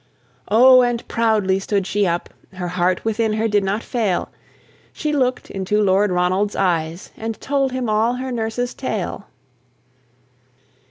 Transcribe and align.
O 0.47 0.81
and 0.81 1.07
proudly 1.07 1.59
stood 1.59 1.85
she 1.85 2.07
up! 2.07 2.29
Her 2.53 2.69
heart 2.69 3.05
within 3.05 3.33
her 3.33 3.47
did 3.47 3.63
not 3.63 3.83
fail: 3.83 4.29
She 4.91 5.13
look'd 5.13 5.51
into 5.51 5.79
Lord 5.79 6.09
Ronald's 6.09 6.55
eyes, 6.55 7.11
And 7.15 7.39
told 7.39 7.71
him 7.71 7.87
all 7.87 8.15
her 8.15 8.31
nurse's 8.31 8.73
tale. 8.73 9.27